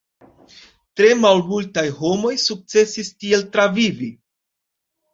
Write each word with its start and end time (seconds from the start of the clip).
Tre 0.99 1.09
malmultaj 1.25 1.85
homoj 1.99 2.33
sukcesis 2.49 3.15
tiel 3.23 3.49
travivi. 3.55 4.15